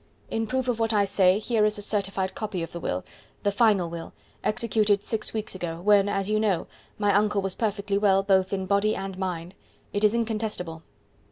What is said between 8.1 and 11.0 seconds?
both in body and mind. It is incontestable."